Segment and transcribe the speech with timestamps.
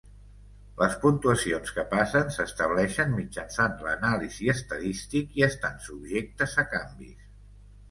[0.77, 7.25] Les puntuacions que passen s'estableixen mitjançant l'Anàlisi estadístic i estan subjectes a canvis.